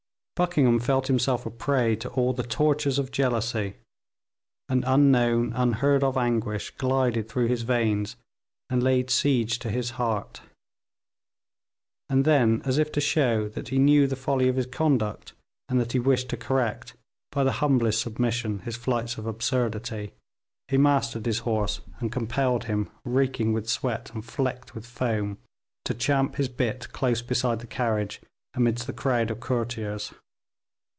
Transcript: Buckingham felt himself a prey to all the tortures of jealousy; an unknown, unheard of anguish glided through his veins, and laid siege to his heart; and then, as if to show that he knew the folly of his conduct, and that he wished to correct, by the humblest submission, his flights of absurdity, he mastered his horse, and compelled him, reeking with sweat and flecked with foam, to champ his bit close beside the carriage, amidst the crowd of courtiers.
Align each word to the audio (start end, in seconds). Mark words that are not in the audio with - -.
Buckingham 0.33 0.79
felt 0.79 1.05
himself 1.05 1.45
a 1.45 1.51
prey 1.51 1.95
to 1.97 2.09
all 2.09 2.33
the 2.33 2.41
tortures 2.41 2.97
of 2.97 3.11
jealousy; 3.11 3.75
an 4.69 4.83
unknown, 4.87 5.53
unheard 5.53 6.03
of 6.03 6.17
anguish 6.17 6.71
glided 6.77 7.29
through 7.29 7.45
his 7.47 7.61
veins, 7.61 8.15
and 8.67 8.81
laid 8.81 9.11
siege 9.11 9.59
to 9.59 9.69
his 9.69 9.91
heart; 9.91 10.41
and 12.09 12.25
then, 12.25 12.63
as 12.65 12.79
if 12.79 12.91
to 12.93 12.99
show 12.99 13.47
that 13.49 13.67
he 13.67 13.77
knew 13.77 14.07
the 14.07 14.15
folly 14.15 14.47
of 14.47 14.55
his 14.55 14.65
conduct, 14.65 15.33
and 15.69 15.79
that 15.79 15.91
he 15.91 15.99
wished 15.99 16.27
to 16.29 16.37
correct, 16.37 16.95
by 17.31 17.43
the 17.43 17.51
humblest 17.61 18.01
submission, 18.01 18.61
his 18.61 18.75
flights 18.75 19.19
of 19.19 19.27
absurdity, 19.27 20.11
he 20.69 20.75
mastered 20.77 21.27
his 21.27 21.39
horse, 21.45 21.81
and 21.99 22.11
compelled 22.11 22.63
him, 22.63 22.89
reeking 23.05 23.53
with 23.53 23.69
sweat 23.69 24.09
and 24.15 24.25
flecked 24.25 24.73
with 24.73 24.87
foam, 24.87 25.37
to 25.85 25.93
champ 25.93 26.37
his 26.37 26.49
bit 26.49 26.91
close 26.91 27.21
beside 27.21 27.59
the 27.59 27.67
carriage, 27.67 28.19
amidst 28.55 28.87
the 28.87 28.91
crowd 28.93 29.29
of 29.29 29.39
courtiers. 29.39 30.11